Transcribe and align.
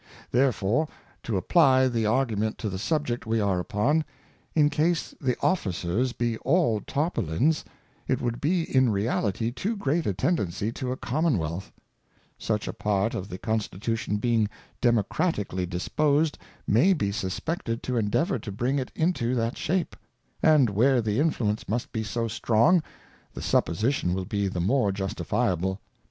Therefore 0.31 0.87
to 1.21 1.37
apply 1.37 1.87
the 1.87 2.07
Argument 2.07 2.57
to 2.57 2.69
the 2.69 2.79
Subject 2.79 3.27
we 3.27 3.39
are 3.39 3.59
upon; 3.59 4.03
in 4.55 4.71
case 4.71 5.13
the 5.21 5.37
Officers 5.43 6.11
be 6.11 6.37
all 6.39 6.79
Tarpaulins, 6.81 7.63
it 8.07 8.19
would 8.19 8.41
be 8.41 8.63
in 8.63 8.89
reality 8.89 9.51
too 9.51 9.75
great 9.77 10.07
a 10.07 10.13
tendency 10.15 10.71
to 10.71 10.91
a 10.91 10.97
Commonwealth; 10.97 11.71
such 12.39 12.67
a 12.67 12.73
part 12.73 13.13
of 13.13 13.29
the 13.29 13.37
Constitution 13.37 14.17
being 14.17 14.49
I)emocra#ic«% 14.81 15.69
disposed 15.69 16.39
may 16.65 16.93
be 16.93 17.11
suspected 17.11 17.83
to 17.83 17.95
endeavour 17.97 18.39
to 18.39 18.51
bring 18.51 18.79
it 18.79 18.91
into 18.95 19.35
that 19.35 19.55
Shape; 19.55 19.95
and 20.41 20.71
where 20.71 20.99
the 21.03 21.19
influence 21.19 21.69
must 21.69 21.91
be 21.91 22.03
so 22.03 22.27
strong, 22.27 22.81
the 23.35 23.41
Supposition 23.43 24.15
will 24.15 24.25
be 24.25 24.47
the 24.47 24.59
more 24.61 24.91
justifiable. 24.91 25.79